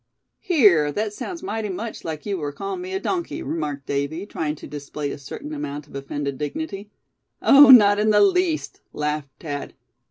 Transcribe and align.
"Here, 0.39 0.91
that 0.93 1.13
sounds 1.13 1.43
mighty 1.43 1.69
much 1.69 2.03
like 2.03 2.25
you 2.25 2.39
were 2.39 2.51
calling 2.51 2.81
me 2.81 2.91
a 2.95 2.99
donkey," 2.99 3.43
remarked 3.43 3.85
Davy, 3.85 4.25
trying 4.25 4.55
to 4.55 4.65
display 4.65 5.11
a 5.11 5.19
certain 5.19 5.53
amount 5.53 5.85
of 5.85 5.93
offended 5.93 6.39
dignity. 6.39 6.89
"Oh! 7.39 7.69
not 7.69 7.99
in 7.99 8.09
the 8.09 8.21
least," 8.21 8.81
laughed 8.93 9.29
Thad. 9.39 9.75